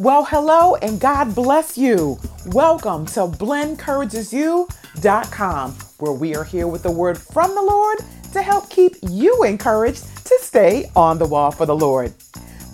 Well, 0.00 0.24
hello 0.24 0.74
and 0.74 0.98
God 0.98 1.36
bless 1.36 1.78
you. 1.78 2.18
Welcome 2.46 3.06
to 3.06 3.28
blendencouragesyou.com, 3.28 5.72
where 5.98 6.12
we 6.12 6.34
are 6.34 6.42
here 6.42 6.66
with 6.66 6.82
the 6.82 6.90
word 6.90 7.16
from 7.16 7.54
the 7.54 7.62
Lord 7.62 7.98
to 8.32 8.42
help 8.42 8.68
keep 8.68 8.96
you 9.08 9.44
encouraged 9.44 10.02
to 10.26 10.36
stay 10.40 10.90
on 10.96 11.18
the 11.18 11.26
wall 11.26 11.52
for 11.52 11.64
the 11.64 11.76
Lord. 11.76 12.12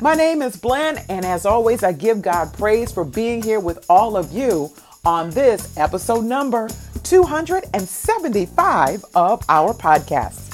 My 0.00 0.14
name 0.14 0.40
is 0.40 0.56
Blen, 0.56 1.04
and 1.10 1.26
as 1.26 1.44
always, 1.44 1.82
I 1.82 1.92
give 1.92 2.22
God 2.22 2.54
praise 2.54 2.90
for 2.90 3.04
being 3.04 3.42
here 3.42 3.60
with 3.60 3.84
all 3.90 4.16
of 4.16 4.32
you 4.32 4.72
on 5.04 5.28
this 5.28 5.76
episode 5.76 6.24
number 6.24 6.70
275 7.02 9.04
of 9.14 9.44
our 9.50 9.74
podcast. 9.74 10.49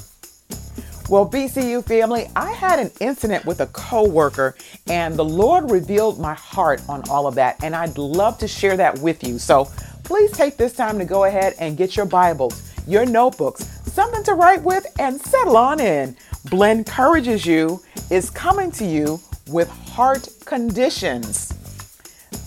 Well, 1.08 1.28
BCU 1.28 1.84
family, 1.84 2.28
I 2.34 2.50
had 2.50 2.80
an 2.80 2.90
incident 3.00 3.44
with 3.44 3.60
a 3.60 3.68
coworker 3.68 4.56
and 4.88 5.14
the 5.14 5.24
Lord 5.24 5.70
revealed 5.70 6.18
my 6.18 6.34
heart 6.34 6.82
on 6.88 7.08
all 7.08 7.28
of 7.28 7.36
that 7.36 7.62
and 7.62 7.76
I'd 7.76 7.96
love 7.96 8.38
to 8.38 8.48
share 8.48 8.76
that 8.76 8.98
with 8.98 9.22
you. 9.22 9.38
So, 9.38 9.66
please 10.02 10.32
take 10.32 10.56
this 10.56 10.72
time 10.72 10.98
to 10.98 11.04
go 11.04 11.24
ahead 11.24 11.54
and 11.60 11.76
get 11.76 11.96
your 11.96 12.06
Bibles, 12.06 12.72
your 12.88 13.06
notebooks, 13.06 13.64
something 13.84 14.24
to 14.24 14.34
write 14.34 14.62
with 14.62 14.84
and 14.98 15.20
settle 15.20 15.56
on 15.56 15.78
in. 15.78 16.16
Blen 16.50 16.78
Encourages 16.78 17.46
You 17.46 17.80
is 18.10 18.28
coming 18.28 18.72
to 18.72 18.84
you 18.84 19.20
with 19.48 19.68
heart 19.68 20.28
conditions. 20.44 21.54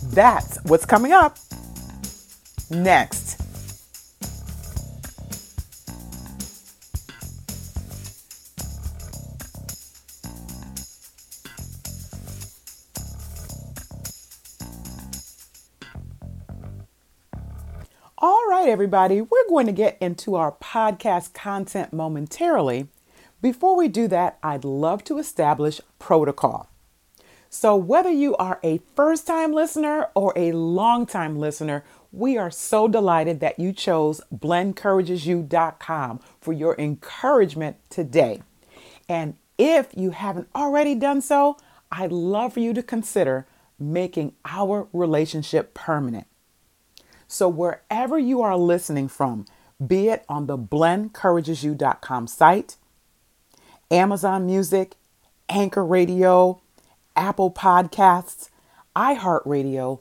That's 0.09 0.57
what's 0.63 0.85
coming 0.85 1.13
up 1.13 1.37
next. 2.69 3.38
Right, 18.59 18.67
everybody, 18.67 19.21
we're 19.21 19.47
going 19.47 19.65
to 19.67 19.71
get 19.71 19.97
into 20.01 20.35
our 20.35 20.51
podcast 20.51 21.33
content 21.33 21.93
momentarily. 21.93 22.87
Before 23.41 23.73
we 23.77 23.87
do 23.87 24.05
that, 24.09 24.37
I'd 24.43 24.65
love 24.65 25.01
to 25.05 25.17
establish 25.17 25.79
protocol. 25.97 26.67
So, 27.49 27.77
whether 27.77 28.11
you 28.11 28.35
are 28.35 28.59
a 28.61 28.81
first 28.97 29.25
time 29.25 29.53
listener 29.53 30.09
or 30.13 30.33
a 30.35 30.51
long 30.51 31.05
time 31.05 31.39
listener, 31.39 31.85
we 32.11 32.37
are 32.37 32.51
so 32.51 32.89
delighted 32.89 33.39
that 33.39 33.59
you 33.59 33.71
chose 33.71 34.19
blendencouragesyou.com 34.35 36.19
for 36.41 36.51
your 36.51 36.75
encouragement 36.77 37.77
today. 37.89 38.41
And 39.07 39.37
if 39.57 39.87
you 39.95 40.11
haven't 40.11 40.49
already 40.53 40.95
done 40.95 41.21
so, 41.21 41.55
I'd 41.93 42.11
love 42.11 42.55
for 42.55 42.59
you 42.59 42.73
to 42.73 42.83
consider 42.83 43.47
making 43.79 44.33
our 44.43 44.89
relationship 44.91 45.73
permanent. 45.73 46.27
So, 47.31 47.47
wherever 47.47 48.17
you 48.17 48.41
are 48.41 48.57
listening 48.57 49.07
from, 49.07 49.45
be 49.85 50.09
it 50.09 50.25
on 50.27 50.47
the 50.47 50.57
blendencouragesyou.com 50.57 52.25
site, 52.25 52.75
Amazon 53.91 54.47
Music, 54.47 54.95
Anchor 55.47 55.85
Radio, 55.85 56.59
Apple 57.15 57.51
Podcasts, 57.51 58.49
iHeartRadio, 58.95 59.99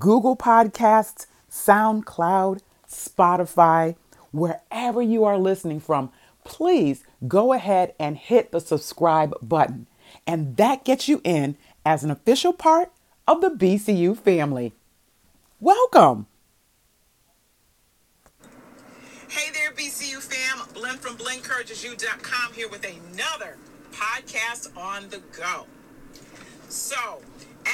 Google 0.00 0.36
Podcasts, 0.36 1.26
SoundCloud, 1.48 2.58
Spotify, 2.88 3.94
wherever 4.32 5.00
you 5.00 5.22
are 5.22 5.38
listening 5.38 5.78
from, 5.78 6.10
please 6.42 7.04
go 7.28 7.52
ahead 7.52 7.94
and 8.00 8.16
hit 8.16 8.50
the 8.50 8.60
subscribe 8.60 9.32
button. 9.40 9.86
And 10.26 10.56
that 10.56 10.84
gets 10.84 11.06
you 11.06 11.20
in 11.22 11.56
as 11.86 12.02
an 12.02 12.10
official 12.10 12.52
part 12.52 12.90
of 13.28 13.40
the 13.42 13.50
BCU 13.50 14.18
family. 14.18 14.72
Welcome. 15.60 16.26
Hey 19.34 19.50
there, 19.50 19.72
BCU 19.72 20.20
fam. 20.20 20.64
Blen 20.74 20.96
from 20.96 21.16
BlenCourageSYou.com 21.16 22.52
here 22.52 22.68
with 22.68 22.86
another 22.86 23.56
podcast 23.90 24.68
on 24.76 25.08
the 25.08 25.20
go. 25.36 25.66
So, 26.68 27.20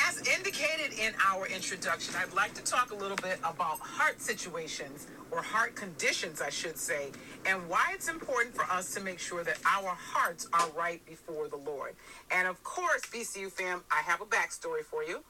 as 0.09 0.27
indicated 0.27 0.99
in 0.99 1.13
our 1.29 1.47
introduction, 1.49 2.15
I'd 2.17 2.33
like 2.33 2.55
to 2.55 2.63
talk 2.63 2.93
a 2.93 2.95
little 2.95 3.19
bit 3.19 3.41
about 3.41 3.79
heart 3.79 4.23
situations 4.23 5.07
or 5.31 5.43
heart 5.43 5.77
conditions, 5.77 6.41
I 6.41 6.49
should 6.49 6.79
say, 6.79 7.11
and 7.45 7.69
why 7.69 7.91
it's 7.93 8.09
important 8.09 8.55
for 8.55 8.65
us 8.65 8.95
to 8.95 9.01
make 9.01 9.19
sure 9.19 9.45
that 9.45 9.59
our 9.67 9.91
hearts 9.91 10.49
are 10.55 10.71
right 10.71 11.05
before 11.05 11.49
the 11.49 11.59
Lord. 11.59 11.95
And 12.31 12.49
of 12.49 12.65
course, 12.65 13.03
BCU 13.03 13.53
fam, 13.53 13.85
I 13.93 14.01
have 14.11 14.23
a 14.23 14.25
backstory 14.25 14.83
for 14.83 15.05
you. 15.05 15.23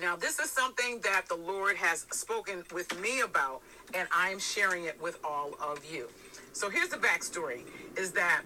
Now, 0.00 0.14
this 0.14 0.38
is 0.38 0.48
something 0.48 1.00
that 1.00 1.28
the 1.28 1.34
Lord 1.34 1.76
has 1.76 2.06
spoken 2.12 2.62
with 2.72 3.00
me 3.00 3.20
about, 3.22 3.62
and 3.94 4.06
I'm 4.12 4.38
sharing 4.38 4.84
it 4.84 5.00
with 5.02 5.18
all 5.24 5.54
of 5.60 5.84
you. 5.84 6.08
So 6.52 6.70
here's 6.70 6.90
the 6.90 6.98
backstory 6.98 7.62
is 7.96 8.12
that 8.12 8.42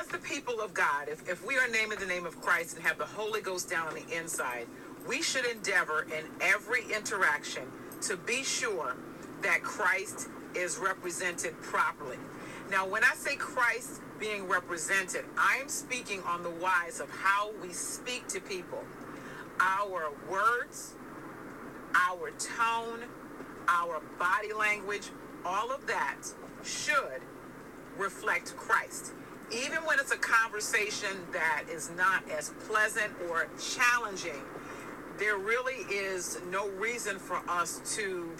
as 0.00 0.06
the 0.06 0.18
people 0.18 0.60
of 0.60 0.72
God, 0.74 1.08
if, 1.08 1.28
if 1.28 1.44
we 1.44 1.56
are 1.56 1.66
naming 1.68 1.98
the 1.98 2.06
name 2.06 2.26
of 2.26 2.40
Christ 2.40 2.76
and 2.76 2.86
have 2.86 2.96
the 2.96 3.06
Holy 3.06 3.40
Ghost 3.40 3.68
down 3.68 3.88
on 3.88 3.94
the 3.94 4.16
inside, 4.16 4.66
we 5.08 5.20
should 5.20 5.46
endeavor 5.46 6.06
in 6.16 6.24
every 6.40 6.84
interaction 6.94 7.64
to 8.02 8.16
be 8.16 8.44
sure 8.44 8.96
that 9.42 9.64
Christ 9.64 10.28
is 10.54 10.78
represented 10.78 11.60
properly. 11.60 12.18
Now, 12.70 12.86
when 12.86 13.02
I 13.02 13.14
say 13.14 13.34
Christ 13.34 14.00
being 14.20 14.46
represented, 14.46 15.24
I'm 15.36 15.68
speaking 15.68 16.22
on 16.22 16.44
the 16.44 16.50
wise 16.50 17.00
of 17.00 17.10
how 17.10 17.50
we 17.62 17.72
speak 17.72 18.28
to 18.28 18.40
people 18.40 18.84
our 19.60 20.12
words, 20.30 20.94
our 21.94 22.30
tone, 22.32 23.04
our 23.68 24.00
body 24.18 24.52
language, 24.52 25.10
all 25.44 25.70
of 25.70 25.86
that 25.86 26.16
should 26.62 27.22
reflect 27.96 28.56
Christ. 28.56 29.12
Even 29.52 29.78
when 29.84 29.98
it's 29.98 30.12
a 30.12 30.18
conversation 30.18 31.16
that 31.32 31.64
is 31.70 31.90
not 31.96 32.28
as 32.30 32.52
pleasant 32.66 33.12
or 33.28 33.48
challenging, 33.58 34.42
there 35.18 35.38
really 35.38 35.82
is 35.90 36.38
no 36.50 36.68
reason 36.68 37.18
for 37.18 37.40
us 37.48 37.80
to 37.96 38.30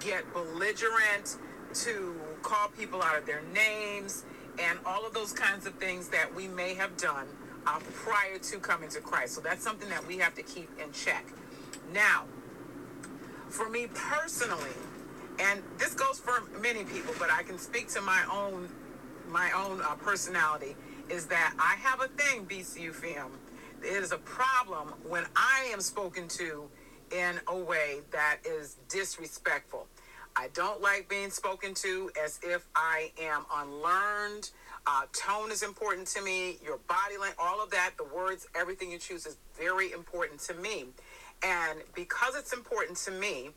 get 0.00 0.32
belligerent, 0.32 1.36
to 1.74 2.14
call 2.42 2.68
people 2.68 3.02
out 3.02 3.18
of 3.18 3.26
their 3.26 3.42
names, 3.52 4.24
and 4.58 4.78
all 4.86 5.04
of 5.04 5.12
those 5.12 5.32
kinds 5.32 5.66
of 5.66 5.74
things 5.74 6.08
that 6.08 6.32
we 6.34 6.46
may 6.46 6.74
have 6.74 6.96
done 6.96 7.26
prior 7.64 8.38
to 8.38 8.58
coming 8.58 8.88
to 8.90 9.00
Christ. 9.00 9.34
So 9.34 9.40
that's 9.40 9.62
something 9.62 9.88
that 9.88 10.06
we 10.06 10.18
have 10.18 10.34
to 10.34 10.42
keep 10.42 10.68
in 10.80 10.92
check. 10.92 11.24
Now, 11.92 12.24
for 13.48 13.68
me 13.68 13.88
personally, 13.94 14.70
and 15.38 15.62
this 15.78 15.94
goes 15.94 16.18
for 16.18 16.42
many 16.60 16.84
people, 16.84 17.14
but 17.18 17.30
I 17.30 17.42
can 17.42 17.58
speak 17.58 17.88
to 17.88 18.00
my 18.00 18.22
own 18.32 18.68
my 19.28 19.50
own 19.52 19.80
uh, 19.80 19.94
personality, 19.94 20.76
is 21.08 21.26
that 21.26 21.54
I 21.58 21.76
have 21.76 22.00
a 22.00 22.08
thing, 22.08 22.44
BCU 22.46 22.92
fam. 22.92 23.30
It 23.82 24.02
is 24.02 24.12
a 24.12 24.18
problem 24.18 24.94
when 25.08 25.24
I 25.34 25.68
am 25.72 25.80
spoken 25.80 26.28
to 26.28 26.68
in 27.10 27.40
a 27.48 27.56
way 27.56 28.00
that 28.12 28.38
is 28.44 28.76
disrespectful. 28.88 29.86
I 30.36 30.48
don't 30.52 30.80
like 30.80 31.08
being 31.08 31.30
spoken 31.30 31.74
to 31.74 32.10
as 32.22 32.40
if 32.42 32.66
I 32.74 33.12
am 33.20 33.44
unlearned. 33.54 34.50
Uh, 34.86 35.02
tone 35.12 35.50
is 35.50 35.62
important 35.62 36.06
to 36.08 36.22
me. 36.22 36.58
Your 36.62 36.78
body 36.88 37.16
language, 37.18 37.38
all 37.38 37.62
of 37.62 37.70
that, 37.70 37.92
the 37.96 38.04
words, 38.04 38.46
everything 38.54 38.90
you 38.90 38.98
choose 38.98 39.24
is 39.24 39.36
very 39.58 39.92
important 39.92 40.40
to 40.40 40.54
me. 40.54 40.86
And 41.42 41.80
because 41.94 42.34
it's 42.36 42.52
important 42.52 42.98
to 42.98 43.10
me, 43.10 43.50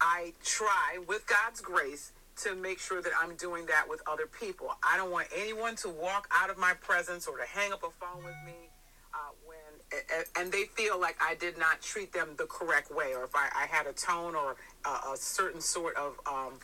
I 0.00 0.32
try, 0.44 0.98
with 1.08 1.26
God's 1.26 1.60
grace, 1.60 2.12
to 2.42 2.54
make 2.54 2.78
sure 2.78 3.02
that 3.02 3.12
I'm 3.20 3.34
doing 3.36 3.66
that 3.66 3.86
with 3.88 4.00
other 4.06 4.26
people. 4.26 4.74
I 4.82 4.96
don't 4.96 5.10
want 5.10 5.28
anyone 5.36 5.76
to 5.76 5.88
walk 5.88 6.28
out 6.32 6.48
of 6.50 6.56
my 6.56 6.72
presence 6.74 7.26
or 7.26 7.36
to 7.36 7.44
hang 7.44 7.72
up 7.72 7.82
a 7.82 7.90
phone 7.90 8.24
with 8.24 8.36
me 8.46 8.70
uh, 9.12 9.18
when, 9.44 10.24
and 10.38 10.50
they 10.50 10.64
feel 10.74 10.98
like 10.98 11.16
I 11.20 11.34
did 11.34 11.58
not 11.58 11.82
treat 11.82 12.12
them 12.12 12.30
the 12.38 12.46
correct 12.46 12.90
way, 12.94 13.14
or 13.14 13.24
if 13.24 13.34
I, 13.34 13.48
I 13.54 13.66
had 13.66 13.86
a 13.86 13.92
tone 13.92 14.34
or 14.34 14.56
a, 14.86 15.12
a 15.12 15.16
certain 15.16 15.60
sort 15.60 15.96
of 15.96 16.18
um, 16.26 16.54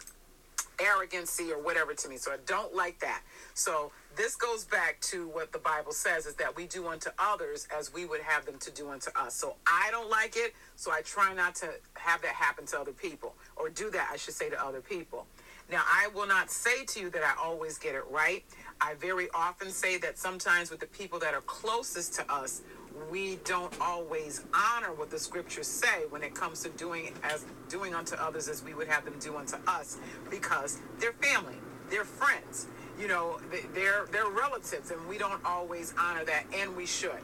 arrogancy 0.80 1.52
or 1.52 1.58
whatever 1.58 1.94
to 1.94 2.08
me. 2.08 2.16
So 2.16 2.32
I 2.32 2.36
don't 2.46 2.74
like 2.74 2.98
that. 3.00 3.22
So 3.54 3.92
this 4.16 4.36
goes 4.36 4.64
back 4.64 5.00
to 5.02 5.28
what 5.28 5.52
the 5.52 5.58
Bible 5.58 5.92
says 5.92 6.26
is 6.26 6.34
that 6.34 6.56
we 6.56 6.66
do 6.66 6.88
unto 6.88 7.10
others 7.18 7.66
as 7.76 7.92
we 7.92 8.04
would 8.06 8.22
have 8.22 8.46
them 8.46 8.58
to 8.60 8.70
do 8.70 8.90
unto 8.90 9.10
us. 9.16 9.34
So 9.34 9.56
I 9.66 9.88
don't 9.90 10.10
like 10.10 10.36
it. 10.36 10.54
So 10.76 10.90
I 10.90 11.02
try 11.02 11.34
not 11.34 11.54
to 11.56 11.68
have 11.94 12.22
that 12.22 12.34
happen 12.34 12.66
to 12.66 12.80
other 12.80 12.92
people 12.92 13.34
or 13.56 13.68
do 13.68 13.90
that, 13.90 14.10
I 14.12 14.16
should 14.16 14.34
say, 14.34 14.50
to 14.50 14.64
other 14.64 14.80
people. 14.80 15.26
Now, 15.70 15.82
I 15.84 16.08
will 16.14 16.28
not 16.28 16.50
say 16.50 16.84
to 16.84 17.00
you 17.00 17.10
that 17.10 17.22
I 17.24 17.34
always 17.42 17.76
get 17.76 17.94
it 17.96 18.04
right. 18.10 18.44
I 18.80 18.94
very 18.94 19.28
often 19.34 19.70
say 19.70 19.98
that 19.98 20.16
sometimes 20.16 20.70
with 20.70 20.78
the 20.78 20.86
people 20.86 21.18
that 21.20 21.34
are 21.34 21.40
closest 21.40 22.14
to 22.14 22.32
us, 22.32 22.62
we 23.10 23.36
don't 23.44 23.72
always 23.80 24.44
honor 24.54 24.92
what 24.94 25.10
the 25.10 25.18
scriptures 25.18 25.66
say 25.66 26.04
when 26.10 26.22
it 26.22 26.34
comes 26.34 26.62
to 26.62 26.68
doing 26.70 27.12
as 27.22 27.44
doing 27.68 27.94
unto 27.94 28.14
others 28.16 28.48
as 28.48 28.62
we 28.62 28.74
would 28.74 28.88
have 28.88 29.04
them 29.04 29.14
do 29.20 29.36
unto 29.36 29.56
us 29.66 29.98
because 30.30 30.80
they're 30.98 31.12
family 31.14 31.56
they're 31.90 32.04
friends 32.04 32.66
you 32.98 33.06
know 33.06 33.38
they're 33.74 34.06
they're 34.12 34.30
relatives 34.30 34.90
and 34.90 35.08
we 35.08 35.18
don't 35.18 35.44
always 35.44 35.92
honor 35.98 36.24
that 36.24 36.44
and 36.54 36.74
we 36.76 36.86
should 36.86 37.20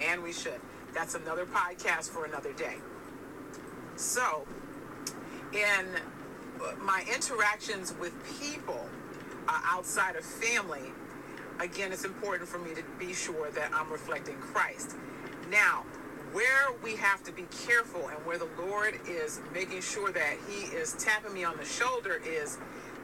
and 0.00 0.22
we 0.22 0.32
should 0.32 0.60
that's 0.94 1.14
another 1.14 1.46
podcast 1.46 2.10
for 2.10 2.24
another 2.24 2.52
day. 2.52 2.76
So, 3.96 4.46
in 5.52 5.86
my 6.80 7.04
interactions 7.12 7.94
with 7.98 8.12
people 8.40 8.86
uh, 9.48 9.60
outside 9.64 10.16
of 10.16 10.24
family, 10.24 10.92
again, 11.60 11.92
it's 11.92 12.04
important 12.04 12.48
for 12.48 12.58
me 12.58 12.74
to 12.74 12.82
be 12.98 13.14
sure 13.14 13.50
that 13.50 13.70
I'm 13.74 13.90
reflecting 13.90 14.36
Christ. 14.36 14.96
Now, 15.52 15.84
where 16.32 16.68
we 16.82 16.96
have 16.96 17.22
to 17.24 17.32
be 17.32 17.44
careful 17.66 18.08
and 18.08 18.16
where 18.24 18.38
the 18.38 18.48
Lord 18.58 18.98
is 19.06 19.38
making 19.52 19.82
sure 19.82 20.10
that 20.10 20.36
He 20.48 20.74
is 20.74 20.94
tapping 20.94 21.34
me 21.34 21.44
on 21.44 21.58
the 21.58 21.64
shoulder 21.64 22.22
is 22.26 22.56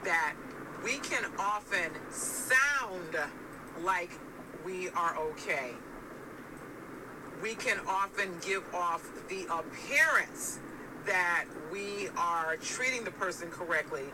that 0.03 0.33
we 0.83 0.97
can 0.97 1.31
often 1.39 1.93
sound 2.11 3.19
like 3.83 4.11
we 4.65 4.89
are 4.91 5.15
okay. 5.19 5.73
We 7.43 7.55
can 7.55 7.81
often 7.87 8.31
give 8.41 8.65
off 8.75 9.07
the 9.29 9.45
appearance 9.53 10.59
that 11.05 11.45
we 11.71 12.09
are 12.17 12.57
treating 12.57 13.05
the 13.05 13.11
person 13.11 13.51
correctly 13.51 14.05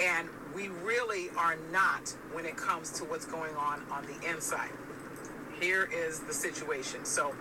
and 0.00 0.28
we 0.54 0.68
really 0.68 1.30
are 1.36 1.56
not 1.72 2.14
when 2.32 2.46
it 2.46 2.56
comes 2.56 2.90
to 2.92 3.04
what's 3.04 3.26
going 3.26 3.56
on 3.56 3.82
on 3.90 4.06
the 4.06 4.30
inside. 4.30 4.70
Here 5.60 5.88
is 5.92 6.20
the 6.20 6.32
situation. 6.32 7.04
So 7.04 7.34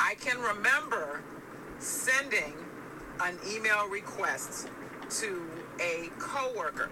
I 0.00 0.14
can 0.14 0.38
remember 0.40 1.22
sending 1.78 2.54
an 3.20 3.36
email 3.48 3.88
request 3.88 4.68
to 5.10 5.42
a 5.80 6.10
coworker. 6.18 6.90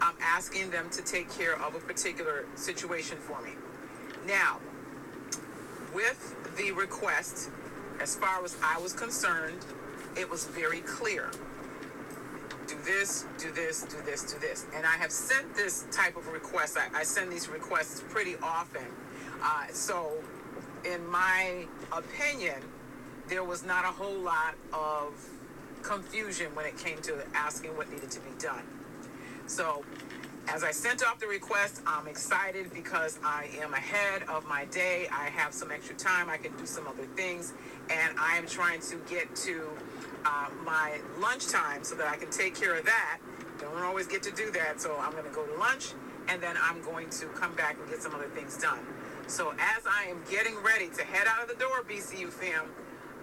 I'm 0.00 0.14
asking 0.20 0.70
them 0.70 0.90
to 0.90 1.02
take 1.02 1.30
care 1.30 1.60
of 1.60 1.74
a 1.74 1.80
particular 1.80 2.46
situation 2.54 3.18
for 3.18 3.40
me. 3.42 3.50
Now, 4.26 4.58
with 5.94 6.34
the 6.56 6.72
request, 6.72 7.50
as 8.00 8.14
far 8.14 8.44
as 8.44 8.56
I 8.62 8.78
was 8.80 8.92
concerned, 8.92 9.64
it 10.16 10.28
was 10.28 10.46
very 10.46 10.80
clear. 10.80 11.30
Do 12.66 12.76
this, 12.84 13.24
do 13.38 13.50
this, 13.50 13.82
do 13.82 13.96
this, 14.04 14.22
do 14.32 14.38
this. 14.38 14.66
And 14.74 14.84
I 14.84 14.96
have 14.96 15.10
sent 15.10 15.54
this 15.54 15.86
type 15.90 16.16
of 16.16 16.28
request. 16.28 16.76
I, 16.76 17.00
I 17.00 17.02
send 17.02 17.32
these 17.32 17.48
requests 17.48 18.02
pretty 18.10 18.36
often. 18.42 18.84
Uh, 19.42 19.66
so, 19.72 20.12
in 20.92 21.06
my 21.06 21.66
opinion, 21.92 22.62
there 23.28 23.44
was 23.44 23.64
not 23.64 23.84
a 23.84 23.88
whole 23.88 24.18
lot 24.18 24.54
of 24.72 25.12
confusion 25.82 26.54
when 26.54 26.66
it 26.66 26.76
came 26.78 27.00
to 27.02 27.22
asking 27.34 27.76
what 27.76 27.90
needed 27.90 28.10
to 28.10 28.20
be 28.20 28.30
done. 28.38 28.62
So, 29.46 29.84
as 30.48 30.64
I 30.64 30.70
sent 30.70 31.04
off 31.04 31.18
the 31.18 31.26
request, 31.26 31.82
I'm 31.86 32.06
excited 32.06 32.72
because 32.72 33.18
I 33.22 33.48
am 33.60 33.74
ahead 33.74 34.22
of 34.28 34.46
my 34.46 34.64
day. 34.66 35.06
I 35.12 35.28
have 35.28 35.52
some 35.52 35.70
extra 35.70 35.94
time. 35.94 36.30
I 36.30 36.38
can 36.38 36.56
do 36.56 36.64
some 36.64 36.86
other 36.86 37.04
things. 37.16 37.52
And 37.90 38.18
I 38.18 38.38
am 38.38 38.46
trying 38.46 38.80
to 38.80 38.96
get 39.10 39.34
to 39.36 39.68
uh, 40.24 40.48
my 40.64 40.98
lunchtime 41.20 41.84
so 41.84 41.94
that 41.96 42.06
I 42.06 42.16
can 42.16 42.30
take 42.30 42.58
care 42.58 42.76
of 42.76 42.86
that. 42.86 43.18
Don't 43.60 43.82
always 43.82 44.06
get 44.06 44.22
to 44.22 44.30
do 44.30 44.50
that. 44.52 44.80
So 44.80 44.96
I'm 44.98 45.12
going 45.12 45.24
to 45.24 45.30
go 45.30 45.44
to 45.44 45.54
lunch 45.58 45.92
and 46.28 46.42
then 46.42 46.56
I'm 46.62 46.80
going 46.80 47.10
to 47.10 47.26
come 47.26 47.54
back 47.54 47.76
and 47.78 47.88
get 47.90 48.02
some 48.02 48.14
other 48.14 48.28
things 48.28 48.56
done. 48.56 48.80
So 49.28 49.50
as 49.58 49.82
I 49.86 50.04
am 50.04 50.16
getting 50.30 50.56
ready 50.62 50.88
to 50.88 51.04
head 51.04 51.26
out 51.26 51.42
of 51.42 51.48
the 51.48 51.62
door, 51.62 51.84
BCU 51.86 52.30
fam, 52.30 52.64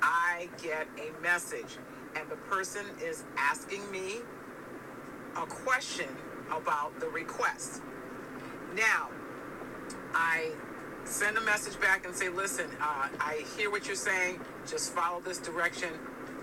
I 0.04 0.48
get 0.62 0.88
a 1.00 1.20
message. 1.24 1.78
And 2.16 2.30
the 2.30 2.36
person 2.36 2.86
is 3.04 3.24
asking 3.38 3.90
me 3.92 4.18
a 5.36 5.48
question 5.48 6.08
about 6.56 7.00
the 7.00 7.08
request. 7.08 7.82
Now, 8.76 9.10
I 10.14 10.52
send 11.06 11.38
a 11.38 11.42
message 11.42 11.80
back 11.82 12.06
and 12.06 12.16
say, 12.16 12.30
listen, 12.30 12.70
uh, 12.80 13.08
I 13.20 13.44
hear 13.58 13.72
what 13.72 13.88
you're 13.88 13.96
saying. 13.96 14.40
Just 14.68 14.94
follow 14.94 15.22
this 15.22 15.40
direction 15.40 15.90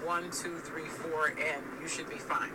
one, 0.05 0.25
two, 0.33 0.59
three, 0.59 0.89
four, 0.89 1.29
and 1.29 1.63
you 1.81 1.87
should 1.87 2.11
be 2.11 2.19
fine. 2.19 2.51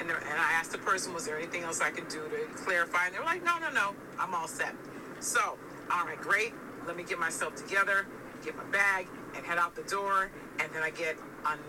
And, 0.00 0.08
there, 0.08 0.16
and 0.16 0.40
I 0.40 0.52
asked 0.54 0.72
the 0.72 0.78
person, 0.78 1.14
was 1.14 1.26
there 1.26 1.38
anything 1.38 1.62
else 1.62 1.80
I 1.80 1.90
could 1.90 2.08
do 2.08 2.22
to 2.28 2.62
clarify? 2.64 3.06
And 3.06 3.14
they 3.14 3.20
were 3.20 3.24
like, 3.24 3.44
no, 3.44 3.58
no, 3.60 3.70
no, 3.70 3.94
I'm 4.18 4.34
all 4.34 4.48
set. 4.48 4.74
So, 5.20 5.56
all 5.92 6.04
right, 6.06 6.20
great. 6.20 6.52
Let 6.86 6.96
me 6.96 7.02
get 7.02 7.18
myself 7.18 7.54
together, 7.56 8.06
get 8.44 8.56
my 8.56 8.64
bag, 8.64 9.08
and 9.36 9.44
head 9.44 9.58
out 9.58 9.74
the 9.74 9.82
door. 9.82 10.30
And 10.60 10.72
then 10.72 10.82
I 10.82 10.90
get 10.90 11.16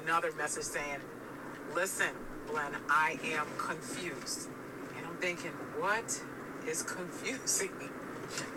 another 0.03 0.31
message 0.33 0.63
saying, 0.63 1.00
listen, 1.73 2.09
Blen, 2.47 2.71
I 2.89 3.18
am 3.33 3.47
confused. 3.57 4.50
And 4.97 5.06
I'm 5.07 5.15
thinking, 5.15 5.51
what 5.79 6.21
is 6.68 6.83
confusing 6.83 7.71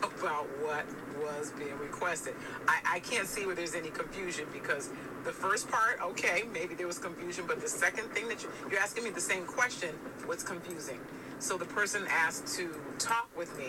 about 0.03 0.47
what 0.61 0.87
was 1.23 1.51
being 1.53 1.79
requested? 1.79 2.35
I, 2.69 2.97
I 2.97 3.01
can't 3.01 3.27
see 3.27 3.47
where 3.47 3.55
there's 3.55 3.75
any 3.75 3.91
confusion 3.91 4.47
because 4.53 4.91
the 5.25 5.33
first 5.33 5.69
part, 5.71 6.01
okay, 6.03 6.45
maybe 6.53 6.75
there 6.75 6.87
was 6.87 6.99
confusion, 6.99 7.45
but 7.47 7.61
the 7.61 7.69
second 7.69 8.11
thing 8.11 8.29
that 8.29 8.43
you, 8.43 8.51
you're 8.71 8.81
asking 8.81 9.05
me 9.05 9.11
the 9.11 9.21
same 9.21 9.45
question, 9.45 9.91
what's 10.27 10.43
confusing? 10.43 11.01
So 11.39 11.57
the 11.57 11.65
person 11.65 12.05
asked 12.11 12.47
to 12.57 12.75
talk 12.99 13.29
with 13.37 13.57
me, 13.59 13.69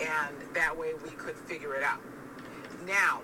and 0.00 0.36
that 0.54 0.76
way 0.76 0.92
we 1.04 1.10
could 1.10 1.36
figure 1.36 1.74
it 1.74 1.82
out. 1.82 2.00
Now, 2.86 3.20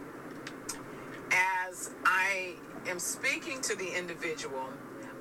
as 1.69 1.91
I 2.05 2.55
am 2.87 2.99
speaking 2.99 3.61
to 3.63 3.75
the 3.75 3.97
individual, 3.97 4.69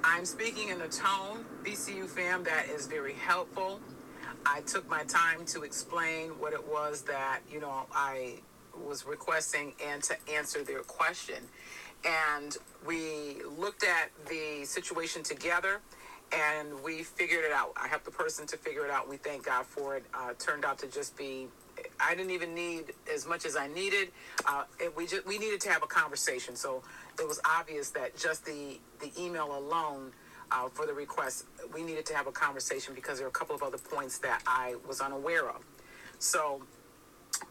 I'm 0.04 0.26
speaking 0.26 0.70
in 0.70 0.82
a 0.82 0.88
tone, 0.88 1.46
BCU 1.64 2.08
fam, 2.08 2.44
that 2.44 2.68
is 2.70 2.86
very 2.86 3.14
helpful. 3.14 3.80
I 4.46 4.62
took 4.62 4.88
my 4.88 5.04
time 5.04 5.46
to 5.48 5.64
explain 5.64 6.30
what 6.32 6.54
it 6.54 6.68
was 6.68 7.02
that, 7.04 7.40
you 7.52 7.60
know, 7.60 7.88
I 7.92 8.36
was 8.86 9.06
requesting 9.06 9.74
and 9.84 10.04
to 10.04 10.16
answer 10.32 10.64
their 10.64 10.82
question. 10.82 11.44
And 12.06 12.56
we 12.86 13.38
looked 13.58 13.84
at 13.84 14.12
the 14.30 14.66
situation 14.66 15.24
together 15.24 15.82
and 16.36 16.84
we 16.84 17.04
figured 17.04 17.46
it 17.46 17.52
out. 17.52 17.72
I 17.76 17.88
helped 17.88 18.06
the 18.06 18.12
person 18.12 18.46
to 18.48 18.58
figure 18.58 18.86
it 18.86 18.92
out. 18.92 19.10
We 19.10 19.18
thank 19.18 19.46
God 19.46 19.66
for 19.66 19.96
it. 19.96 20.04
Uh, 20.14 20.34
turned 20.38 20.66
out 20.66 20.80
to 20.80 20.88
just 20.88 21.18
be 21.18 21.48
I 22.00 22.16
didn't 22.16 22.32
even 22.32 22.54
need 22.54 22.94
as 23.14 23.26
much 23.28 23.46
as 23.46 23.56
I 23.56 23.68
needed. 23.68 24.10
Uh, 24.46 24.64
we 24.96 25.08
just 25.08 25.26
we 25.26 25.38
needed 25.38 25.62
to 25.62 25.70
have 25.70 25.84
a 25.84 25.88
conversation, 25.88 26.56
so 26.56 26.84
it 27.20 27.28
was 27.28 27.40
obvious 27.46 27.90
that 27.92 28.18
just 28.18 28.46
the 28.46 28.80
the 29.00 29.12
email 29.20 29.58
alone 29.58 30.12
uh, 30.52 30.70
for 30.70 30.86
the 30.86 30.94
request, 30.94 31.46
we 31.74 31.84
needed 31.84 32.06
to 32.08 32.16
have 32.16 32.28
a 32.28 32.32
conversation 32.32 32.94
because 32.94 33.18
there 33.18 33.26
were 33.26 33.30
a 33.30 33.34
couple 33.34 33.56
of 33.56 33.64
other 33.64 33.78
points 33.78 34.20
that 34.20 34.42
I 34.46 34.76
was 34.88 35.02
unaware 35.02 35.50
of. 35.50 35.66
So 36.20 36.62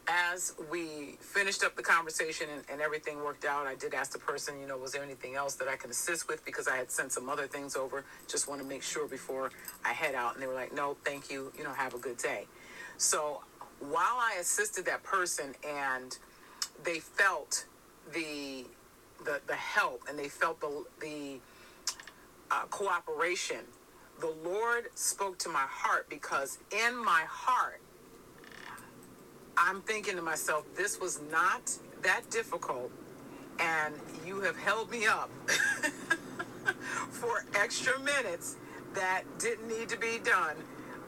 as 0.09 0.55
we 0.71 1.17
finished 1.21 1.65
up 1.65 1.77
the 1.77 1.83
conversation 1.83 2.49
and, 2.53 2.63
and, 2.71 2.81
everything 2.81 3.23
worked 3.25 3.45
out, 3.45 3.67
I 3.67 3.75
did 3.75 3.95
ask 3.95 4.13
the 4.13 4.19
person, 4.19 4.61
you 4.61 4.67
know, 4.67 4.77
was 4.77 4.93
there 4.93 5.03
anything 5.03 5.35
else 5.35 5.55
that 5.55 5.69
I 5.69 5.77
can 5.77 5.91
assist 5.91 6.29
with 6.29 6.45
because 6.45 6.69
I 6.69 6.77
had 6.77 6.91
sent 6.91 7.13
some 7.13 7.29
other 7.29 7.47
things 7.47 7.77
over. 7.77 8.05
Just 8.29 8.49
want 8.49 8.61
to 8.61 8.67
make 8.67 8.83
sure 8.83 9.09
before 9.09 9.51
I 9.85 9.93
head 9.93 10.15
out. 10.15 10.35
And 10.35 10.43
they 10.43 10.47
were 10.47 10.55
like, 10.55 10.75
no, 10.75 10.97
thank 11.05 11.31
you. 11.31 11.53
You 11.57 11.65
know, 11.65 11.73
have 11.73 11.95
a 11.95 11.99
good 11.99 12.19
day. 12.19 12.47
So 12.99 13.43
while 13.81 14.19
I 14.19 14.37
assisted 14.41 14.85
that 14.87 15.03
person 15.03 15.55
and 15.67 16.17
they 16.83 17.01
felt 17.01 17.67
the 18.13 18.65
the, 19.25 19.41
the 19.47 19.55
help 19.55 20.03
and 20.09 20.19
they 20.19 20.29
felt 20.29 20.61
the 20.61 20.85
the 21.01 21.39
uh, 22.51 22.65
cooperation, 22.71 23.61
the 24.21 24.35
Lord 24.45 24.89
spoke 24.95 25.39
to 25.41 25.49
my 25.49 25.65
heart 25.67 26.09
because 26.09 26.59
in 26.71 27.03
my 27.03 27.23
heart 27.27 27.81
I'm 29.57 29.83
thinking 29.83 30.17
to 30.17 30.23
myself, 30.23 30.65
this 30.77 31.01
was 31.01 31.21
not 31.31 31.73
that 32.03 32.29
difficult, 32.31 32.91
and 33.59 33.95
you 34.27 34.41
have 34.41 34.57
held 34.57 34.91
me 34.91 35.07
up 35.07 35.31
for 37.11 37.45
extra 37.55 37.99
minutes 38.01 38.57
that 38.95 39.23
didn't 39.39 39.69
need 39.69 39.89
to 39.89 39.99
be 39.99 40.19
done. 40.25 40.57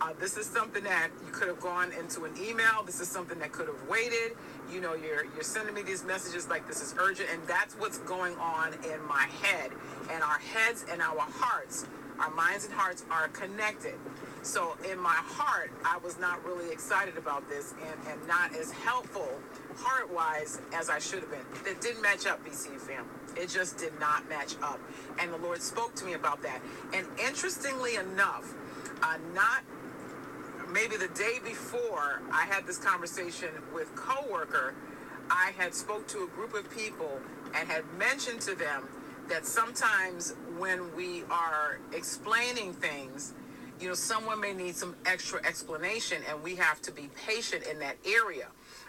Uh, 0.01 0.13
this 0.21 0.37
is 0.37 0.47
something 0.47 0.85
that 0.85 1.09
you 1.25 1.33
could 1.33 1.49
have 1.49 1.61
gone 1.61 1.91
into 1.93 2.25
an 2.25 2.33
email. 2.39 2.83
This 2.85 3.01
is 3.01 3.09
something 3.09 3.39
that 3.39 3.53
could 3.53 3.67
have 3.67 3.89
waited. 3.89 4.37
You 4.71 4.81
know, 4.81 4.95
you're 4.95 5.25
you're 5.35 5.43
sending 5.43 5.75
me 5.75 5.83
these 5.83 6.05
messages 6.05 6.49
like 6.49 6.67
this 6.69 6.83
is 6.83 6.95
urgent, 6.99 7.31
and 7.33 7.41
that's 7.49 7.75
what's 7.75 7.99
going 7.99 8.37
on 8.37 8.75
in 8.75 9.03
my 9.09 9.27
head. 9.43 9.71
And 10.11 10.23
our 10.23 10.39
heads 10.39 10.85
and 10.91 11.01
our 11.01 11.19
hearts, 11.19 11.87
our 12.21 12.31
minds 12.31 12.67
and 12.67 12.75
hearts 12.75 13.05
are 13.11 13.29
connected. 13.29 13.95
So 14.47 14.77
in 14.89 14.97
my 15.01 15.11
heart, 15.11 15.73
I 15.85 15.99
was 15.99 16.21
not 16.21 16.45
really 16.47 16.71
excited 16.71 17.19
about 17.19 17.49
this 17.49 17.75
and, 17.85 18.09
and 18.09 18.29
not 18.29 18.55
as 18.55 18.71
helpful 18.71 19.29
heart 19.77 20.09
wise 20.15 20.61
as 20.73 20.89
I 20.89 21.01
should 21.01 21.19
have 21.19 21.31
been. 21.33 21.45
It 21.71 21.81
didn't 21.81 22.01
match 22.01 22.27
up, 22.27 22.47
BC 22.47 22.79
fam. 22.79 23.05
It 23.37 23.49
just 23.49 23.77
did 23.77 23.99
not 23.99 24.29
match 24.29 24.55
up. 24.63 24.79
And 25.19 25.33
the 25.33 25.37
Lord 25.39 25.61
spoke 25.61 25.97
to 25.97 26.05
me 26.05 26.13
about 26.13 26.43
that. 26.45 26.61
And 26.95 27.05
interestingly 27.19 27.97
enough, 27.97 28.55
uh, 29.03 29.19
not 29.35 29.65
maybe 30.71 30.97
the 30.97 31.09
day 31.09 31.41
before 31.45 32.23
I 32.33 32.45
had 32.45 32.69
this 32.69 32.79
conversation 32.79 33.49
with 33.75 33.95
coworker, 33.97 34.75
I 35.29 35.55
had 35.59 35.75
spoke 35.75 36.07
to 36.09 36.23
a 36.23 36.29
group 36.29 36.55
of 36.55 36.71
people 36.71 37.21
and 37.53 37.69
had 37.69 37.83
mentioned 37.99 38.43
to 38.43 38.55
them 38.55 38.89
that 39.29 39.45
sometimes 39.45 40.35
when 40.57 40.95
we 40.95 41.25
are 41.31 41.81
explaining 41.93 42.75
things, 42.75 43.35
you 43.81 43.89
know, 43.89 43.95
someone 43.95 44.41
may 44.41 44.53
need 44.55 44.77
some 44.77 44.97
extra 45.07 45.41
explanation 45.47 46.23
and 46.29 46.43
we 46.43 46.57
have 46.57 46.81
to 46.83 46.93
be 46.93 47.09
patient 47.27 47.65
in 47.65 47.79
that 47.81 47.97
area. 48.07 48.49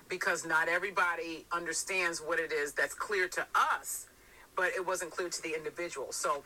because 0.10 0.46
not 0.46 0.70
everybody 0.70 1.46
understands 1.52 2.20
what 2.20 2.40
it 2.40 2.52
is 2.52 2.74
that's 2.74 2.94
clear 2.94 3.28
to 3.30 3.46
us, 3.74 4.08
but 4.56 4.68
it 4.76 4.86
wasn't 4.86 5.12
clear 5.12 5.30
to 5.30 5.42
the 5.44 5.54
individual. 5.56 6.12
So 6.12 6.44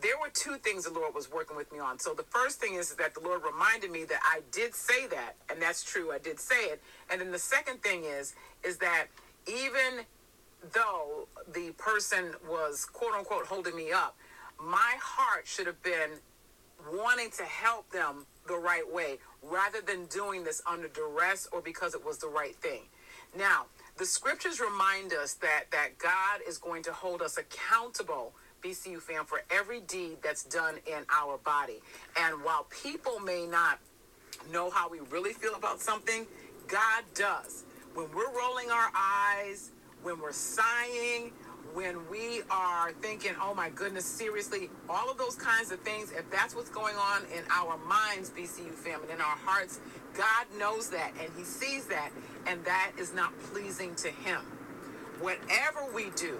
there 0.00 0.18
were 0.20 0.30
two 0.32 0.56
things 0.56 0.84
the 0.84 0.92
Lord 0.92 1.14
was 1.14 1.30
working 1.30 1.56
with 1.56 1.70
me 1.72 1.78
on. 1.78 1.98
So 1.98 2.14
the 2.14 2.24
first 2.24 2.60
thing 2.60 2.74
is 2.74 2.94
that 2.96 3.14
the 3.14 3.20
Lord 3.20 3.42
reminded 3.44 3.90
me 3.90 4.04
that 4.04 4.20
I 4.24 4.40
did 4.52 4.74
say 4.74 5.06
that, 5.08 5.36
and 5.50 5.60
that's 5.60 5.84
true. 5.84 6.12
I 6.12 6.18
did 6.18 6.40
say 6.40 6.64
it. 6.66 6.82
And 7.10 7.20
then 7.20 7.30
the 7.32 7.38
second 7.38 7.82
thing 7.82 8.04
is 8.04 8.34
is 8.64 8.78
that 8.78 9.06
even 9.46 10.04
though 10.72 11.28
the 11.52 11.72
person 11.72 12.34
was 12.48 12.86
quote 12.86 13.14
unquote 13.14 13.46
holding 13.46 13.76
me 13.76 13.92
up, 13.92 14.16
my 14.60 14.94
heart 15.00 15.46
should 15.46 15.66
have 15.66 15.82
been 15.82 16.10
wanting 16.92 17.30
to 17.32 17.44
help 17.44 17.90
them 17.90 18.26
the 18.46 18.56
right 18.56 18.90
way 18.90 19.18
rather 19.42 19.80
than 19.80 20.06
doing 20.06 20.44
this 20.44 20.62
under 20.70 20.88
duress 20.88 21.48
or 21.52 21.60
because 21.60 21.94
it 21.94 22.04
was 22.04 22.18
the 22.18 22.28
right 22.28 22.56
thing. 22.56 22.82
Now, 23.36 23.66
the 23.96 24.06
scriptures 24.06 24.60
remind 24.60 25.12
us 25.12 25.34
that 25.34 25.64
that 25.72 25.98
God 25.98 26.40
is 26.46 26.58
going 26.58 26.82
to 26.84 26.92
hold 26.92 27.22
us 27.22 27.38
accountable 27.38 28.32
BCU 28.62 29.00
fam 29.00 29.24
for 29.24 29.42
every 29.50 29.80
deed 29.80 30.18
that's 30.22 30.44
done 30.44 30.76
in 30.86 31.04
our 31.14 31.38
body. 31.38 31.80
And 32.18 32.42
while 32.42 32.66
people 32.70 33.20
may 33.20 33.46
not 33.46 33.78
know 34.50 34.70
how 34.70 34.88
we 34.88 35.00
really 35.10 35.32
feel 35.32 35.54
about 35.54 35.80
something, 35.80 36.26
God 36.66 37.04
does. 37.14 37.64
When 37.94 38.06
we're 38.14 38.32
rolling 38.36 38.70
our 38.70 38.90
eyes, 38.96 39.70
when 40.02 40.20
we're 40.20 40.32
sighing, 40.32 41.30
when 41.72 42.08
we 42.10 42.42
are 42.50 42.92
thinking, 43.00 43.32
oh 43.40 43.54
my 43.54 43.70
goodness, 43.70 44.04
seriously, 44.04 44.70
all 44.88 45.10
of 45.10 45.18
those 45.18 45.36
kinds 45.36 45.72
of 45.72 45.80
things, 45.80 46.12
if 46.12 46.28
that's 46.30 46.54
what's 46.54 46.70
going 46.70 46.96
on 46.96 47.22
in 47.36 47.42
our 47.50 47.78
minds, 47.86 48.30
BCU 48.30 48.72
family, 48.72 49.12
in 49.12 49.20
our 49.20 49.36
hearts, 49.44 49.80
God 50.16 50.46
knows 50.58 50.90
that 50.90 51.12
and 51.20 51.30
He 51.36 51.44
sees 51.44 51.86
that, 51.86 52.10
and 52.46 52.64
that 52.64 52.92
is 52.98 53.14
not 53.14 53.32
pleasing 53.52 53.94
to 53.96 54.08
Him. 54.08 54.40
Whatever 55.20 55.86
we 55.94 56.10
do, 56.16 56.38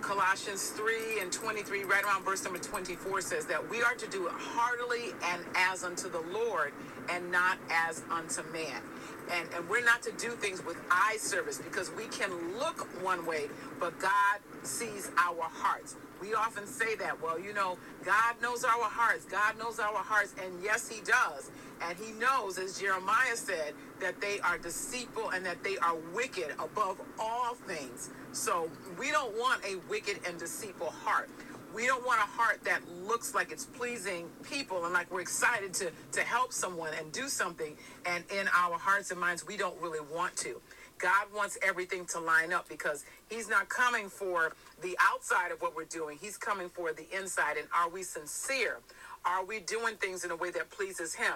Colossians 0.00 0.70
3 0.70 1.20
and 1.20 1.32
23, 1.32 1.84
right 1.84 2.04
around 2.04 2.24
verse 2.24 2.42
number 2.44 2.58
24, 2.58 3.20
says 3.20 3.46
that 3.46 3.70
we 3.70 3.82
are 3.82 3.94
to 3.94 4.08
do 4.08 4.26
it 4.26 4.32
heartily 4.36 5.12
and 5.24 5.42
as 5.54 5.84
unto 5.84 6.08
the 6.10 6.22
Lord 6.32 6.72
and 7.10 7.30
not 7.30 7.58
as 7.70 8.02
unto 8.10 8.42
man 8.52 8.82
and, 9.30 9.48
and 9.54 9.68
we're 9.68 9.84
not 9.84 10.02
to 10.02 10.12
do 10.12 10.30
things 10.30 10.64
with 10.64 10.76
eye 10.90 11.16
service 11.18 11.58
because 11.58 11.90
we 11.92 12.06
can 12.06 12.30
look 12.58 12.88
one 13.02 13.24
way, 13.26 13.48
but 13.78 13.98
God 13.98 14.38
sees 14.62 15.10
our 15.16 15.42
hearts. 15.42 15.96
We 16.20 16.34
often 16.34 16.66
say 16.66 16.94
that, 16.96 17.20
well, 17.20 17.38
you 17.38 17.52
know, 17.52 17.78
God 18.04 18.40
knows 18.40 18.64
our 18.64 18.84
hearts. 18.84 19.24
God 19.24 19.58
knows 19.58 19.78
our 19.80 19.94
hearts. 19.94 20.34
And 20.42 20.62
yes, 20.62 20.88
He 20.88 21.00
does. 21.00 21.50
And 21.82 21.98
He 21.98 22.12
knows, 22.12 22.58
as 22.58 22.78
Jeremiah 22.78 23.34
said, 23.34 23.74
that 24.00 24.20
they 24.20 24.38
are 24.40 24.58
deceitful 24.58 25.30
and 25.30 25.44
that 25.44 25.62
they 25.64 25.78
are 25.78 25.96
wicked 26.14 26.54
above 26.60 27.00
all 27.18 27.54
things. 27.54 28.10
So 28.32 28.70
we 28.98 29.10
don't 29.10 29.36
want 29.36 29.64
a 29.64 29.76
wicked 29.90 30.20
and 30.26 30.38
deceitful 30.38 30.90
heart 30.90 31.28
we 31.74 31.86
don't 31.86 32.04
want 32.04 32.20
a 32.20 32.26
heart 32.26 32.62
that 32.64 32.80
looks 33.06 33.34
like 33.34 33.50
it's 33.50 33.64
pleasing 33.64 34.28
people 34.42 34.84
and 34.84 34.92
like 34.92 35.10
we're 35.10 35.20
excited 35.20 35.72
to 35.74 35.90
to 36.12 36.20
help 36.20 36.52
someone 36.52 36.92
and 36.98 37.10
do 37.12 37.28
something. 37.28 37.76
And 38.06 38.24
in 38.30 38.48
our 38.48 38.78
hearts 38.78 39.10
and 39.10 39.20
minds 39.20 39.46
we 39.46 39.56
don't 39.56 39.80
really 39.80 40.04
want 40.14 40.36
to. 40.38 40.60
God 40.98 41.26
wants 41.34 41.58
everything 41.62 42.04
to 42.06 42.20
line 42.20 42.52
up 42.52 42.68
because 42.68 43.04
he's 43.28 43.48
not 43.48 43.68
coming 43.68 44.08
for 44.08 44.52
the 44.82 44.96
outside 45.00 45.50
of 45.50 45.60
what 45.60 45.74
we're 45.74 45.84
doing. 45.84 46.18
He's 46.20 46.36
coming 46.36 46.68
for 46.68 46.92
the 46.92 47.06
inside. 47.16 47.56
And 47.56 47.66
are 47.76 47.88
we 47.88 48.02
sincere? 48.04 48.78
Are 49.24 49.44
we 49.44 49.60
doing 49.60 49.96
things 49.96 50.24
in 50.24 50.30
a 50.30 50.36
way 50.36 50.50
that 50.50 50.70
pleases 50.70 51.14
him 51.14 51.34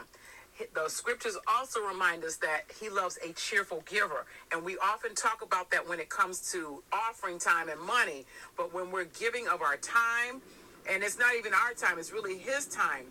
the 0.75 0.88
scriptures 0.88 1.36
also 1.46 1.80
remind 1.80 2.25
us 2.25 2.36
that 2.36 2.62
he 2.80 2.88
loves 2.88 3.18
a 3.25 3.32
cheerful 3.32 3.82
giver. 3.86 4.26
And 4.52 4.64
we 4.64 4.76
often 4.78 5.14
talk 5.14 5.42
about 5.42 5.70
that 5.70 5.88
when 5.88 6.00
it 6.00 6.08
comes 6.08 6.50
to 6.52 6.82
offering 6.92 7.38
time 7.38 7.68
and 7.68 7.80
money. 7.80 8.25
But 8.56 8.72
when 8.75 8.90
we're 8.90 9.04
giving 9.04 9.48
of 9.48 9.62
our 9.62 9.76
time, 9.76 10.42
and 10.90 11.02
it's 11.02 11.18
not 11.18 11.34
even 11.36 11.52
our 11.52 11.75
time, 11.75 11.98
it's 11.98 12.12
really 12.12 12.38
his 12.38 12.66
time. 12.66 13.06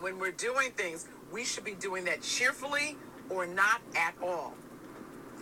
When 0.00 0.18
we're 0.18 0.32
doing 0.32 0.70
things, 0.72 1.06
we 1.32 1.44
should 1.44 1.64
be 1.64 1.74
doing 1.74 2.04
that 2.04 2.22
cheerfully 2.22 2.96
or 3.30 3.46
not 3.46 3.80
at 3.96 4.14
all. 4.22 4.54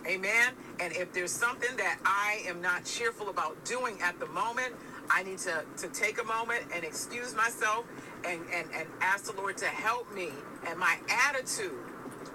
Amen. 0.05 0.53
And 0.79 0.93
if 0.93 1.11
there's 1.13 1.31
something 1.31 1.75
that 1.77 1.99
I 2.05 2.41
am 2.47 2.61
not 2.61 2.85
cheerful 2.85 3.29
about 3.29 3.63
doing 3.65 3.97
at 4.01 4.19
the 4.19 4.27
moment, 4.27 4.73
I 5.09 5.23
need 5.23 5.37
to, 5.39 5.63
to 5.77 5.87
take 5.89 6.21
a 6.21 6.23
moment 6.23 6.63
and 6.73 6.83
excuse 6.83 7.35
myself 7.35 7.85
and, 8.25 8.41
and, 8.53 8.67
and 8.73 8.87
ask 9.01 9.25
the 9.25 9.39
Lord 9.39 9.57
to 9.57 9.65
help 9.67 10.13
me 10.13 10.29
and 10.67 10.79
my 10.79 10.97
attitude 11.27 11.73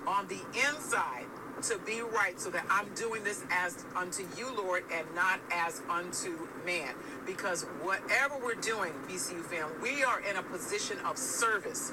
on 0.07 0.27
the 0.29 0.41
inside 0.71 1.27
to 1.63 1.79
be 1.87 2.01
right 2.03 2.41
so 2.41 2.51
that 2.51 2.65
I'm 2.69 2.89
doing 2.95 3.23
this 3.23 3.45
as 3.51 3.85
unto 3.95 4.25
you, 4.37 4.55
Lord, 4.57 4.85
and 4.93 5.07
not 5.15 5.41
as 5.53 5.81
unto 5.89 6.49
man. 6.67 6.95
Because 7.25 7.63
whatever 7.83 8.37
we're 8.43 8.55
doing, 8.55 8.93
BCU 9.09 9.43
fam, 9.43 9.71
we 9.81 10.03
are 10.03 10.21
in 10.21 10.37
a 10.37 10.43
position 10.43 10.99
of 11.07 11.17
service. 11.17 11.91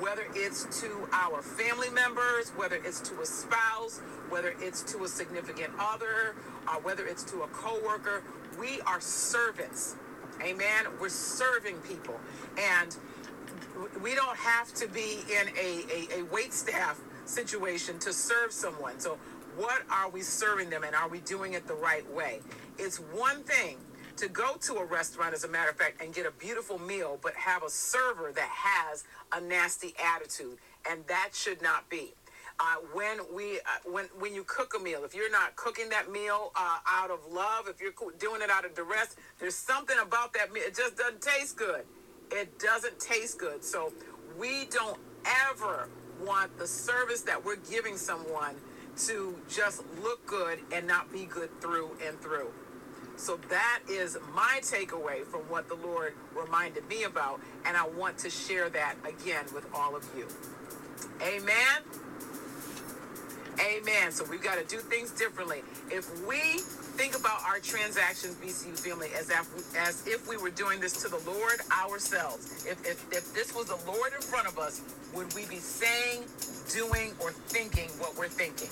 Whether 0.00 0.26
it's 0.34 0.80
to 0.82 1.08
our 1.12 1.40
family 1.40 1.88
members, 1.90 2.50
whether 2.50 2.76
it's 2.76 3.00
to 3.02 3.20
a 3.20 3.26
spouse, 3.26 4.00
whether 4.28 4.54
it's 4.60 4.82
to 4.92 5.04
a 5.04 5.08
significant 5.08 5.72
other, 5.78 6.34
or 6.68 6.80
whether 6.82 7.06
it's 7.06 7.22
to 7.24 7.42
a 7.42 7.46
coworker, 7.48 8.22
we 8.58 8.80
are 8.82 9.00
servants. 9.00 9.96
Amen. 10.42 10.86
We're 11.00 11.08
serving 11.08 11.76
people. 11.78 12.20
And 12.58 12.96
we 14.02 14.14
don't 14.14 14.36
have 14.36 14.72
to 14.74 14.88
be 14.88 15.18
in 15.30 15.48
a, 15.58 15.84
a, 15.92 16.20
a 16.20 16.24
wait 16.26 16.52
staff 16.52 17.00
situation 17.24 17.98
to 18.00 18.12
serve 18.12 18.52
someone. 18.52 18.98
So, 19.00 19.18
what 19.56 19.82
are 19.90 20.10
we 20.10 20.20
serving 20.20 20.70
them 20.70 20.84
and 20.84 20.94
are 20.94 21.08
we 21.08 21.20
doing 21.20 21.54
it 21.54 21.66
the 21.66 21.74
right 21.74 22.08
way? 22.12 22.40
It's 22.78 22.98
one 22.98 23.42
thing 23.42 23.78
to 24.18 24.28
go 24.28 24.56
to 24.62 24.74
a 24.74 24.84
restaurant, 24.84 25.34
as 25.34 25.44
a 25.44 25.48
matter 25.48 25.70
of 25.70 25.76
fact, 25.76 26.02
and 26.02 26.14
get 26.14 26.26
a 26.26 26.30
beautiful 26.30 26.78
meal, 26.78 27.18
but 27.22 27.34
have 27.34 27.62
a 27.62 27.70
server 27.70 28.32
that 28.32 28.48
has 28.48 29.04
a 29.32 29.40
nasty 29.40 29.94
attitude, 30.14 30.58
and 30.90 31.06
that 31.06 31.30
should 31.32 31.62
not 31.62 31.88
be. 31.88 32.14
Uh, 32.58 32.76
when 32.94 33.18
we 33.34 33.58
uh, 33.58 33.90
when 33.90 34.06
when 34.18 34.34
you 34.34 34.42
cook 34.44 34.74
a 34.78 34.82
meal, 34.82 35.04
if 35.04 35.14
you're 35.14 35.30
not 35.30 35.54
cooking 35.56 35.90
that 35.90 36.10
meal 36.10 36.52
uh, 36.56 36.78
out 36.88 37.10
of 37.10 37.20
love, 37.30 37.68
if 37.68 37.80
you're 37.80 37.92
doing 38.18 38.40
it 38.40 38.48
out 38.48 38.64
of 38.64 38.74
duress, 38.74 39.16
there's 39.38 39.54
something 39.54 39.96
about 40.02 40.32
that 40.32 40.50
meal. 40.52 40.62
It 40.66 40.74
just 40.74 40.96
doesn't 40.96 41.20
taste 41.20 41.56
good 41.56 41.84
it 42.30 42.58
doesn't 42.58 42.98
taste 43.00 43.38
good. 43.38 43.64
So 43.64 43.92
we 44.38 44.66
don't 44.66 44.98
ever 45.50 45.88
want 46.24 46.56
the 46.58 46.66
service 46.66 47.22
that 47.22 47.44
we're 47.44 47.56
giving 47.56 47.96
someone 47.96 48.56
to 49.06 49.36
just 49.48 49.82
look 50.02 50.24
good 50.26 50.58
and 50.72 50.86
not 50.86 51.12
be 51.12 51.24
good 51.24 51.60
through 51.60 51.90
and 52.06 52.18
through. 52.20 52.50
So 53.16 53.38
that 53.48 53.80
is 53.88 54.18
my 54.34 54.60
takeaway 54.62 55.24
from 55.24 55.40
what 55.42 55.68
the 55.68 55.74
Lord 55.74 56.14
reminded 56.34 56.86
me 56.88 57.04
about, 57.04 57.40
and 57.64 57.76
I 57.76 57.86
want 57.86 58.18
to 58.18 58.30
share 58.30 58.68
that 58.70 58.96
again 59.04 59.46
with 59.54 59.66
all 59.74 59.96
of 59.96 60.08
you. 60.16 60.28
Amen. 61.22 62.05
Amen. 63.60 64.12
So 64.12 64.24
we've 64.30 64.42
got 64.42 64.58
to 64.58 64.64
do 64.64 64.78
things 64.78 65.10
differently. 65.12 65.62
If 65.90 66.06
we 66.26 66.60
think 66.96 67.18
about 67.18 67.42
our 67.44 67.58
transactions, 67.58 68.34
BCU 68.36 68.78
family, 68.78 69.08
as 69.18 69.30
if, 69.30 69.76
as 69.76 70.06
if 70.06 70.28
we 70.28 70.36
were 70.36 70.50
doing 70.50 70.80
this 70.80 71.02
to 71.02 71.08
the 71.08 71.20
Lord 71.30 71.60
ourselves. 71.72 72.66
If, 72.66 72.84
if, 72.84 73.06
if 73.12 73.32
this 73.34 73.54
was 73.54 73.66
the 73.66 73.78
Lord 73.90 74.12
in 74.14 74.20
front 74.20 74.46
of 74.46 74.58
us, 74.58 74.82
would 75.14 75.32
we 75.34 75.46
be 75.46 75.56
saying, 75.56 76.24
doing, 76.72 77.12
or 77.20 77.32
thinking 77.32 77.88
what 77.98 78.16
we're 78.18 78.28
thinking? 78.28 78.68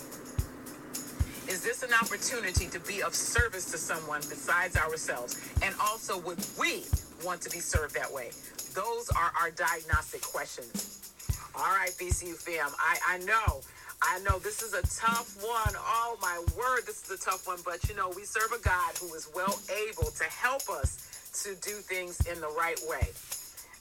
Is 1.49 1.63
this 1.63 1.83
an 1.83 1.93
opportunity 1.93 2.67
to 2.69 2.81
be 2.81 3.03
of 3.03 3.15
service 3.15 3.71
to 3.73 3.79
someone 3.79 4.21
besides 4.21 4.77
ourselves? 4.77 5.41
And 5.63 5.75
also, 5.81 6.19
would 6.21 6.45
we 6.59 6.85
want 7.25 7.41
to 7.43 7.51
be 7.51 7.61
served 7.61 7.95
that 7.95 8.13
way? 8.13 8.31
Those 8.75 9.09
are 9.11 9.33
our 9.41 9.51
diagnostic 9.51 10.23
questions. 10.23 11.13
All 11.55 11.71
right, 11.71 11.91
BCU 12.01 12.35
fam, 12.35 12.71
I, 12.79 12.99
I 13.15 13.19
know 13.19 13.61
I 14.07 14.21
know 14.21 14.39
this 14.39 14.63
is 14.63 14.75
a 14.75 14.83
tough 14.83 15.37
one. 15.43 15.75
Oh 15.77 16.17
my 16.21 16.39
word, 16.57 16.83
this 16.87 17.03
is 17.05 17.11
a 17.11 17.25
tough 17.25 17.47
one. 17.47 17.59
But 17.65 17.89
you 17.89 17.97
know, 17.97 18.13
we 18.15 18.25
serve 18.25 18.53
a 18.53 18.63
God 18.63 18.93
who 19.01 19.13
is 19.15 19.29
well 19.35 19.59
able 19.89 20.11
to 20.11 20.25
help 20.25 20.69
us 20.69 21.09
to 21.43 21.55
do 21.57 21.73
things 21.81 22.21
in 22.27 22.41
the 22.41 22.49
right 22.49 22.79
way. 22.89 23.09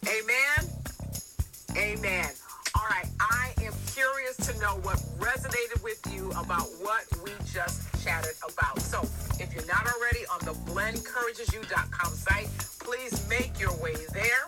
Amen. 0.08 0.72
Amen. 1.78 2.30
All 2.76 2.88
right, 2.90 3.06
I 3.20 3.52
am 3.62 3.74
curious 3.94 4.36
to 4.38 4.60
know 4.60 4.80
what 4.82 4.98
resonated 5.20 5.84
with 5.84 6.02
you 6.12 6.32
about 6.32 6.68
what 6.82 7.06
we 7.24 7.32
just 7.46 7.84
chatted 8.04 8.34
about. 8.42 8.80
So, 8.82 9.02
if 9.40 9.54
you're 9.54 9.68
not 9.68 9.86
already 9.94 10.26
on 10.32 10.40
the 10.40 10.54
blendencouragesyou.com 10.72 12.14
site, 12.14 12.50
please 12.80 13.28
make 13.30 13.60
your 13.60 13.74
way 13.78 13.94
there. 14.14 14.46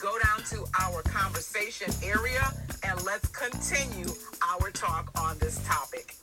Go 0.00 0.18
down 0.18 0.42
to 0.50 0.64
our 0.80 1.02
conversation 1.02 1.92
area 2.02 2.52
and 2.92 3.04
let's 3.06 3.26
continue 3.28 4.08
our 4.46 4.70
talk 4.70 5.10
on 5.18 5.38
this 5.38 5.58
topic. 5.66 6.14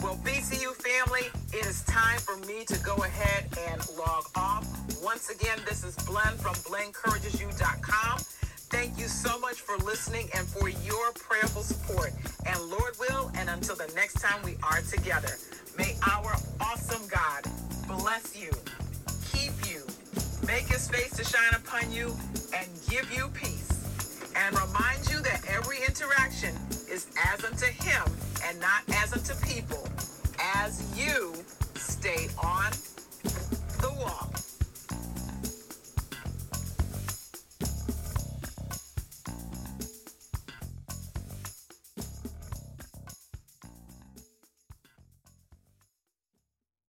Well, 0.00 0.16
BCU 0.22 0.74
family, 0.74 1.28
it 1.52 1.66
is 1.66 1.82
time 1.84 2.18
for 2.18 2.36
me 2.46 2.64
to 2.66 2.78
go 2.84 2.94
ahead 2.94 3.46
and 3.68 3.80
log 3.98 4.26
off. 4.36 4.64
Once 5.02 5.28
again, 5.28 5.58
this 5.68 5.82
is 5.82 5.96
Blen 6.06 6.36
from 6.38 6.54
BlenCouragesYou.com. 6.54 8.18
Thank 8.70 8.96
you 8.96 9.08
so 9.08 9.40
much 9.40 9.60
for 9.60 9.76
listening 9.78 10.28
and 10.36 10.46
for 10.46 10.68
your 10.68 11.12
prayerful 11.14 11.62
support. 11.62 12.12
And 12.46 12.60
Lord 12.62 12.94
will, 13.00 13.32
and 13.36 13.50
until 13.50 13.74
the 13.74 13.90
next 13.96 14.20
time 14.20 14.40
we 14.44 14.54
are 14.62 14.82
together, 14.82 15.36
may 15.76 15.96
our 16.12 16.36
awesome 16.60 17.02
God 17.08 17.42
bless 17.88 18.36
you, 18.36 18.50
keep 19.32 19.52
you, 19.68 19.84
make 20.46 20.66
his 20.66 20.88
face 20.88 21.10
to 21.16 21.24
shine 21.24 21.54
upon 21.54 21.90
you, 21.90 22.14
and 22.54 22.68
give 22.88 23.12
you 23.12 23.28
peace 23.28 23.51
and 24.36 24.58
remind 24.58 25.10
you 25.10 25.20
that 25.20 25.42
every 25.48 25.78
interaction 25.78 26.54
is 26.90 27.06
as 27.32 27.44
unto 27.44 27.66
him 27.66 28.02
and 28.44 28.58
not 28.60 28.82
as 28.94 29.12
unto 29.12 29.34
people 29.46 29.88
as 30.56 30.82
you 30.96 31.34
stay 31.74 32.28
on 32.42 32.70
the 33.80 33.90
wall. 33.98 34.31